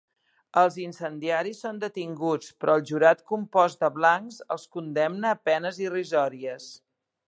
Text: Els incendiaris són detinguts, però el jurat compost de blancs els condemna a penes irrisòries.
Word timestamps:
Els 0.61 0.77
incendiaris 0.83 1.59
són 1.65 1.77
detinguts, 1.83 2.49
però 2.65 2.79
el 2.81 2.85
jurat 2.93 3.23
compost 3.35 3.87
de 3.87 3.93
blancs 4.01 4.43
els 4.59 4.69
condemna 4.79 5.35
a 5.35 5.41
penes 5.51 5.83
irrisòries. 5.89 6.73